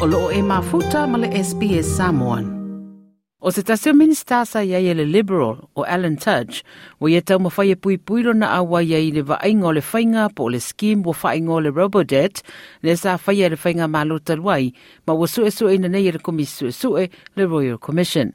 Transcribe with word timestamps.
o 0.00 0.06
loo 0.06 0.30
e 0.32 0.40
mafuta 0.42 1.06
ma 1.06 1.18
le 1.18 1.28
SBS 1.28 1.84
Samoan. 1.96 2.44
O 3.40 3.50
se 3.50 3.62
tasio 3.62 3.92
minista 3.92 4.46
sa 4.46 4.64
ia 4.64 4.94
le 4.94 5.04
Liberal 5.04 5.68
o 5.76 5.84
Alan 5.84 6.16
Tudge, 6.16 6.64
o 7.00 7.08
ia 7.08 7.20
tau 7.20 7.38
mawhai 7.38 7.72
e 7.72 7.76
pui 7.76 7.98
puiro 7.98 8.32
na 8.32 8.48
awa 8.56 8.80
ia 8.82 8.96
i 8.96 9.10
le 9.12 9.20
vainga 9.20 9.68
le 9.72 9.82
whainga 9.84 10.32
po 10.34 10.48
le 10.48 10.60
scheme 10.60 11.04
o 11.04 11.12
whainga 11.12 11.60
le 11.60 11.70
Robodebt, 11.70 12.40
le 12.82 12.96
sa 12.96 13.18
whai 13.26 13.48
le 13.48 13.56
whainga 13.56 13.88
maluta 13.92 14.36
luai, 14.36 14.72
ma 15.06 15.12
wa 15.12 15.26
sue 15.26 15.50
sue 15.50 15.74
ina 15.74 15.88
nei 15.88 16.10
le 16.10 16.18
komisu 16.18 16.72
sue 16.72 17.10
le 17.36 17.44
Royal 17.44 17.76
Commission. 17.76 18.32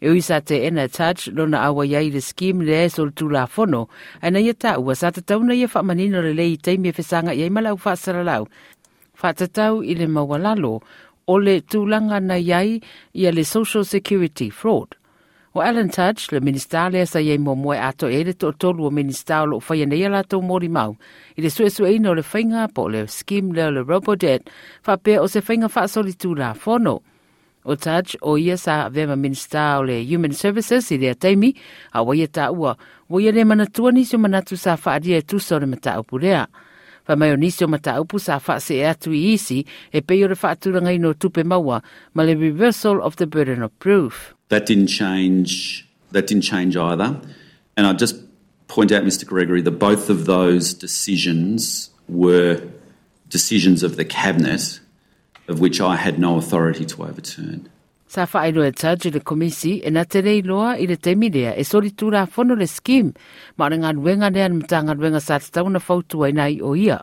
E 0.00 0.08
ui 0.10 0.20
sa 0.22 0.40
te 0.40 0.54
ena 0.62 0.86
touch 0.88 1.26
lona 1.34 1.58
awa 1.66 1.84
iai 1.84 2.10
le 2.14 2.20
scheme 2.20 2.62
le 2.62 2.84
eso 2.86 3.04
le 3.04 3.10
tula 3.10 3.46
fono, 3.46 3.88
ana 4.22 4.38
ia 4.38 4.54
ta 4.54 4.78
ua 4.78 4.94
sa 4.94 5.10
te 5.10 5.20
tauna 5.20 5.52
ia 5.58 5.66
whamanino 5.66 6.22
le 6.22 6.32
lei 6.32 6.56
teimi 6.56 6.88
e 6.88 6.94
whesanga 6.94 7.34
iai 7.34 7.50
malau 7.50 7.74
whaasara 7.74 8.22
lau, 8.22 8.46
whātatau 9.22 9.82
i 9.84 9.94
le 9.98 10.06
mawalalo 10.06 10.78
o 11.28 11.36
le 11.38 11.60
tūlanga 11.60 12.20
na 12.24 12.38
iai 12.40 12.78
i 13.14 13.30
le 13.32 13.44
Social 13.44 13.84
Security 13.84 14.50
Fraud. 14.50 14.94
O 15.54 15.60
Alan 15.60 15.88
Tudge, 15.88 16.28
le 16.30 16.40
minister 16.40 16.90
lea 16.92 17.06
sa 17.06 17.18
iei 17.18 17.38
mo 17.40 17.54
moe 17.56 17.78
ato 17.80 18.06
e 18.06 18.20
le 18.24 18.34
to 18.36 18.52
tolu 18.52 18.86
o 18.86 18.90
minister 18.94 19.42
o 19.42 19.46
lo 19.50 19.58
whaia 19.58 19.88
nei 19.88 20.04
ala 20.06 20.20
tō 20.22 20.38
mōri 20.44 20.68
mau. 20.70 20.94
I 21.36 21.42
le 21.42 21.50
sue 21.50 21.70
sue 21.70 21.94
ino 21.96 22.12
le 22.14 22.22
whainga 22.22 22.68
po 22.74 22.86
le 22.88 23.06
skim 23.08 23.52
le 23.56 23.70
le 23.72 23.82
Robodebt, 23.82 24.52
whapea 24.86 25.22
o 25.22 25.26
se 25.26 25.40
whainga 25.40 25.72
whaasoli 25.72 26.14
tūla 26.14 26.52
whono. 26.62 27.00
O 27.64 27.76
Tudge, 27.76 28.20
o 28.22 28.36
ia 28.38 28.56
sa 28.56 28.88
vema 28.88 29.16
minister 29.16 29.80
o 29.80 29.82
le 29.88 29.98
Human 30.04 30.32
Services 30.32 30.92
i 30.92 31.00
le 31.00 31.14
teimi, 31.14 31.54
a 31.92 32.04
waia 32.04 32.28
tā 32.28 32.52
ua, 32.54 32.76
waia 33.08 33.32
le 33.32 33.44
mana 33.44 33.66
tuani 33.66 34.04
so 34.06 34.20
manatu 34.20 34.56
sa 34.56 34.76
whaadia 34.76 35.18
e 35.18 35.26
tusa 35.26 35.56
o 35.56 35.58
le 35.64 35.66
mata 35.66 35.98
upurea. 36.00 36.46
Mai 37.16 37.30
o 37.30 37.36
nisi 37.36 37.64
o 37.64 37.68
mata 37.68 38.04
sa 38.18 38.38
atu 38.38 39.12
i 39.12 39.32
isi 39.32 39.64
e 39.92 40.00
pei 40.00 40.22
ino 40.22 41.12
tupe 41.14 41.42
maua 41.44 41.82
ma 42.14 42.22
le 42.22 42.36
reversal 42.36 43.00
of 43.02 43.16
the 43.16 43.26
burden 43.26 43.62
of 43.62 43.78
proof. 43.78 44.34
That 44.48 44.66
didn't 44.66 44.88
change. 44.88 45.86
That 46.12 46.26
didn't 46.26 46.44
change 46.44 46.76
either. 46.76 47.20
And 47.76 47.86
I 47.86 47.92
just 47.92 48.16
point 48.68 48.92
out, 48.92 49.04
Mr. 49.04 49.24
Greggery, 49.24 49.64
that 49.64 49.78
both 49.78 50.10
of 50.10 50.26
those 50.26 50.74
decisions 50.74 51.90
were 52.08 52.62
decisions 53.28 53.82
of 53.82 53.96
the 53.96 54.04
cabinet, 54.04 54.80
of 55.48 55.60
which 55.60 55.80
I 55.80 55.96
had 55.96 56.18
no 56.18 56.36
authority 56.36 56.84
to 56.86 57.04
overturn. 57.04 57.68
Sa 58.08 58.24
whaero 58.24 58.64
e 58.64 58.72
taji 58.72 59.10
le 59.12 59.20
komisi 59.20 59.82
e 59.84 59.90
na 59.90 60.04
te 60.04 60.22
rei 60.24 60.40
loa 60.42 60.76
i 60.80 60.86
le 60.86 60.96
temi 60.96 61.28
lea 61.30 61.52
e 61.52 61.64
sori 61.64 61.90
tūra 61.92 62.24
fono 62.26 62.54
le 62.56 62.66
skim 62.66 63.12
ma 63.58 63.68
ngā 63.68 63.92
nuenga 63.98 64.30
lea 64.32 64.48
na 64.48 64.56
mta 64.62 64.80
ngā 64.80 64.96
nuenga 64.96 65.20
sa 65.20 65.36
te 65.38 65.52
tauna 65.52 65.78
fautua 65.78 66.30
i 66.30 66.32
nai 66.32 66.60
o 66.62 66.72
ia. 66.74 67.02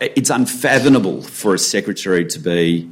It's 0.00 0.30
unfathomable 0.30 1.22
for 1.22 1.54
a 1.54 1.58
secretary 1.58 2.24
to 2.26 2.38
be 2.38 2.88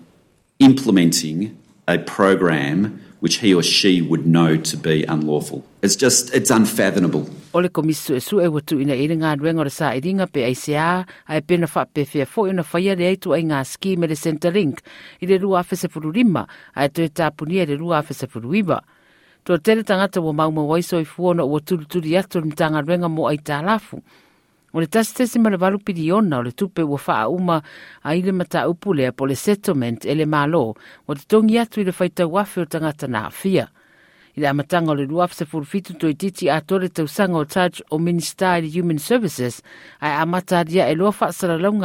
implementing 0.58 1.56
a 1.86 1.98
program 1.98 2.98
which 3.20 3.38
he 3.38 3.54
or 3.54 3.62
she 3.62 4.02
would 4.02 4.26
know 4.26 4.56
to 4.56 4.76
be 4.76 5.04
unlawful. 5.04 5.64
It's 5.82 5.96
just, 5.96 6.34
it's 6.34 6.50
unfathomable. 6.50 7.28
O 7.52 7.58
le 7.58 7.68
komisu 7.68 8.14
e 8.16 8.20
su 8.20 8.40
e 8.40 8.46
watu 8.46 8.78
ina 8.80 8.94
ere 8.94 9.16
ngā 9.16 9.34
ruenga 9.40 9.66
o 9.66 9.72
sa 9.72 9.90
i 9.90 10.00
ringa 10.00 10.28
pe 10.30 10.44
ACA 10.46 11.04
a 11.26 11.36
e 11.36 11.40
pena 11.40 11.66
wha 11.66 11.84
pe 11.84 12.04
fea 12.04 12.26
fo 12.26 12.46
ina 12.46 12.62
whaia 12.62 12.94
le 12.96 13.08
eitu 13.10 13.34
ai 13.34 13.42
ngā 13.42 13.64
ski 13.66 13.96
me 13.96 14.06
le 14.06 14.14
Centrelink 14.14 14.78
i 15.20 15.26
le 15.26 15.38
rua 15.38 15.64
afese 15.64 15.90
fururima, 15.90 16.46
a 16.74 16.84
e 16.84 16.88
tue 16.88 17.08
tāpunia 17.08 17.66
le 17.66 17.76
rua 17.76 17.98
afese 18.04 18.30
furu 18.30 18.54
iwa. 18.54 18.78
Tō 19.44 19.58
tere 19.64 19.82
tangata 19.82 20.22
wa 20.22 20.32
mauma 20.32 20.62
waiso 20.62 21.00
i 21.00 21.04
fuona 21.04 21.42
o 21.42 21.58
turu 21.60 21.88
turi 21.90 22.16
atu 22.16 22.40
ni 22.44 22.52
tanga 22.52 22.82
ruenga 22.82 23.08
mo 23.08 23.26
ai 23.26 23.38
tālafu. 23.38 23.98
O 24.72 24.78
le 24.80 24.86
tasi 24.86 25.14
tasi 25.14 25.38
ma 25.38 25.50
le 25.50 25.56
walu 25.58 25.78
piliona 25.82 26.38
o 26.38 26.42
le 26.42 26.52
tupe 26.52 26.82
ua 26.82 26.98
faa 26.98 27.26
uma 27.28 27.60
a 28.04 28.14
ile 28.14 28.32
mata 28.32 28.68
upu 28.70 28.94
lea 28.94 29.10
po 29.12 29.26
le 29.26 29.34
settlement 29.34 30.04
ele 30.06 30.26
malo 30.26 30.74
o 31.08 31.14
te 31.14 31.26
tongi 31.26 31.58
atu 31.58 31.80
ile 31.80 31.92
faita 31.92 32.26
wafi 32.26 32.60
o 32.60 32.64
tangata 32.64 33.08
na 33.08 33.26
afia. 33.26 33.66
Ile 34.36 34.46
amatanga 34.46 34.92
o 34.92 34.94
le 34.94 35.06
luafi 35.10 35.34
se 35.34 35.44
furufitu 35.44 35.98
to 35.98 36.06
ititi 36.06 36.46
a 36.48 36.60
tole 36.60 36.88
tausanga 36.88 37.38
o 37.38 37.44
taj 37.44 37.82
o 37.90 37.98
minister 37.98 38.62
of 38.62 38.70
human 38.70 38.98
services 38.98 39.60
ai 40.00 40.22
amata 40.22 40.60
adia 40.60 40.86
e 40.86 40.94
loa 40.94 41.10
faa 41.10 41.32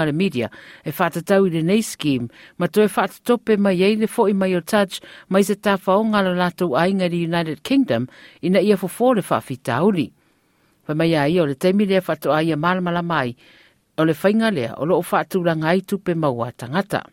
le 0.05 0.11
media 0.11 0.49
e 0.85 0.91
faa 0.91 1.09
i 1.09 1.47
ile 1.47 1.63
nei 1.63 1.81
scheme 1.81 2.27
ma 2.59 2.67
toe 2.67 2.87
faa 2.87 3.07
tatope 3.07 3.57
mai 3.57 3.81
eile 3.81 4.05
fo 4.07 4.27
i 4.29 4.33
mai 4.33 4.55
o 4.55 4.61
taj 4.61 5.01
mai 5.29 5.43
se 5.43 5.55
tafaonga 5.55 6.21
la 6.21 6.33
lato 6.35 6.77
i 6.77 6.93
le 6.93 7.25
United 7.25 7.63
Kingdom 7.63 8.05
ina 8.41 8.59
ia 8.59 8.77
fofo 8.77 9.15
le 9.15 9.21
faa 9.21 9.41
fitauli. 9.41 10.11
Mai 10.94 11.16
ai 11.16 11.40
o 11.40 11.46
le 11.46 11.56
lea 11.56 12.01
whato 12.01 12.31
ai 12.31 12.51
a 12.51 12.56
malamala 12.56 13.03
mai 13.03 13.35
o 13.97 14.03
le 14.03 14.13
whainga 14.13 14.53
lea 14.53 14.73
o 14.78 14.85
lo 14.85 14.97
o 14.97 15.01
whaaturanga 15.01 15.68
ai 15.68 15.81
tupe 15.81 16.13
maua 16.13 16.51
tangata. 16.51 17.03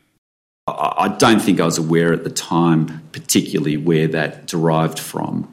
I 0.68 1.08
don't 1.18 1.42
think 1.42 1.58
I 1.58 1.64
was 1.64 1.76
aware 1.76 2.12
at 2.12 2.22
the 2.22 2.30
time, 2.30 3.02
particularly 3.10 3.76
where 3.76 4.06
that 4.06 4.46
derived 4.46 5.00
from, 5.00 5.48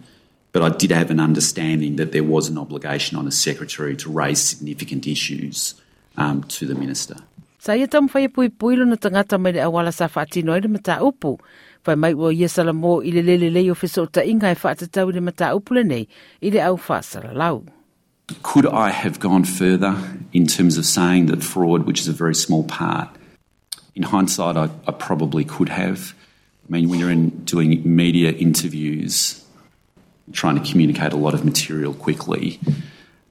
but 0.52 0.62
I 0.62 0.70
did 0.70 0.92
have 0.92 1.10
an 1.10 1.20
understanding 1.20 1.96
that 1.96 2.12
there 2.12 2.24
was 2.24 2.48
an 2.48 2.60
obligation 2.60 3.18
on 3.18 3.28
a 3.28 3.32
secretary 3.32 3.96
to 3.98 4.12
raise 4.12 4.40
significant 4.40 5.08
issues 5.08 5.74
um, 6.16 6.44
to 6.44 6.68
the 6.68 6.76
minister. 6.76 7.16
Sa 7.58 7.74
ia 7.74 7.88
tamu 7.88 8.08
whai 8.14 8.28
pui 8.28 8.50
puilo 8.50 8.86
na 8.86 8.96
tangata 8.96 9.40
mai 9.40 9.52
le 9.52 9.66
awala 9.66 9.92
sa 9.92 10.08
whaatino 10.08 10.54
i 10.54 10.60
le 10.60 10.70
mata 10.70 11.00
upu. 11.02 11.40
Whai 11.86 11.96
mai 11.96 12.14
ua 12.14 12.32
ia 12.32 12.48
i 12.48 13.12
le 13.12 13.22
lele 13.22 13.50
lei 13.50 13.70
o 13.70 14.06
ta 14.06 14.22
inga 14.22 14.52
e 14.52 14.56
whaatatau 14.56 15.10
i 15.10 15.14
le 15.14 15.22
mata 15.22 15.56
upu 15.58 15.74
le 15.74 15.84
nei 15.84 16.08
i 16.42 16.52
le 16.52 16.62
au 16.62 16.78
whaasara 16.78 17.34
lau. 17.34 17.66
Could 18.44 18.66
I 18.66 18.90
have 18.90 19.20
gone 19.20 19.44
further 19.44 19.96
in 20.34 20.46
terms 20.46 20.78
of 20.78 20.86
saying 20.86 21.28
that 21.28 21.44
fraud, 21.44 21.86
which 21.86 22.00
is 22.00 22.08
a 22.08 22.14
very 22.14 22.36
small 22.36 22.64
part, 22.64 23.10
in 23.96 24.04
hindsight, 24.04 24.56
I, 24.56 24.70
I 24.88 24.92
probably 24.92 25.44
could 25.44 25.70
have. 25.70 26.14
I 26.68 26.72
mean, 26.72 26.90
when 26.90 27.00
you're 27.00 27.12
in 27.12 27.30
doing 27.44 27.82
media 27.84 28.32
interviews, 28.32 29.44
trying 30.32 30.62
to 30.62 30.72
communicate 30.72 31.12
a 31.12 31.18
lot 31.18 31.34
of 31.34 31.44
material 31.44 31.94
quickly, 31.94 32.60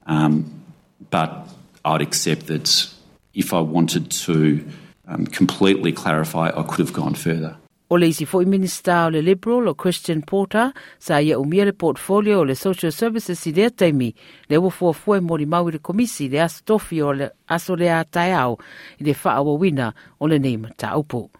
um, 0.05 0.63
but 1.09 1.47
I'd 1.85 2.01
accept 2.01 2.47
that 2.47 2.87
if 3.33 3.53
I 3.53 3.61
wanted 3.61 4.11
to 4.11 4.67
um, 5.07 5.25
completely 5.25 5.91
clarify, 5.91 6.49
I 6.49 6.63
could 6.63 6.79
have 6.79 6.93
gone 6.93 7.15
further. 7.15 7.57
O 7.91 7.97
le 7.97 8.07
isi 8.07 8.25
foi 8.25 8.45
minista 8.45 9.07
o 9.07 9.09
le 9.09 9.21
Liberal 9.21 9.67
o 9.67 9.73
Christian 9.73 10.21
Porter 10.21 10.71
sa 10.99 11.21
ia 11.21 11.39
umia 11.39 11.65
le 11.65 11.73
portfolio 11.73 12.39
o 12.39 12.45
le 12.45 12.53
Social 12.55 12.91
Services 12.91 13.47
i 13.47 13.51
lea 13.51 13.71
taimi 13.71 14.13
le 14.49 14.57
ua 14.57 14.69
fua 14.69 14.93
fua 14.93 15.17
e 15.17 15.21
mori 15.21 15.45
mau 15.45 15.69
i 15.69 15.71
le 15.71 15.79
komisi 15.79 16.29
le 16.29 16.41
aso 16.41 16.61
tofi 16.65 17.01
o 17.01 17.11
le 17.11 17.31
aso 17.49 17.75
le 17.75 17.89
a 17.89 18.03
tai 18.05 18.31
au 18.31 18.59
i 18.99 19.03
le 19.03 19.15
wha 19.23 19.41
o 19.41 20.27
le 20.27 20.37
neima 20.37 20.69
ta 20.77 20.97
upo. 20.97 21.31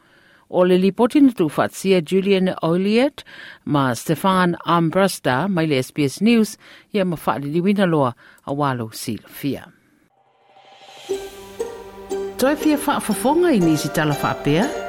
O 0.50 0.64
le 0.66 0.78
lipoti 0.78 1.22
na 1.22 1.32
tu 1.38 1.50
Julian 2.02 2.56
Oliet 2.64 3.24
ma 3.66 3.94
Stefan 3.94 4.58
Ambrasta 4.66 5.48
mai 5.48 5.68
le 5.68 5.78
SBS 5.84 6.22
News 6.22 6.58
ia 6.92 7.06
ma 7.06 7.16
wha 7.16 7.38
loa 7.86 8.16
a 8.48 8.54
walo 8.54 8.90
sila 8.92 9.28
fia. 9.28 9.68
Toi 12.40 12.56
fia 12.56 12.78
wha 12.78 13.00
fafonga 13.00 13.54
i 13.54 13.60
nisi 13.60 13.94
tala 13.94 14.16
wha 14.24 14.34
pia? 14.34 14.89